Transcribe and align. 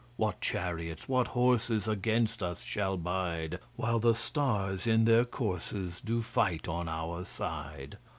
What 0.17 0.41
chariots, 0.41 1.07
what 1.07 1.27
horses, 1.27 1.87
Against 1.87 2.41
us 2.41 2.63
shall 2.63 2.97
bide 2.97 3.59
While 3.75 3.99
the 3.99 4.15
Stars 4.15 4.87
in 4.87 5.05
their 5.05 5.25
courses 5.25 6.01
Do 6.03 6.23
fight 6.23 6.67
on 6.67 6.89
our 6.89 7.23
side? 7.23 7.99